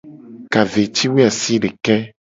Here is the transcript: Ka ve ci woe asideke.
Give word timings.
Ka 0.51 0.61
ve 0.71 0.83
ci 0.95 1.05
woe 1.11 1.23
asideke. 1.29 1.95